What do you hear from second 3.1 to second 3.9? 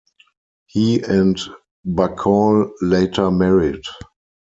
married.